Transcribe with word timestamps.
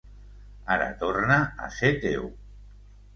Ara 0.75 0.87
torne 1.01 1.37
a 1.65 1.69
ser 1.75 1.91
teu. 2.07 2.25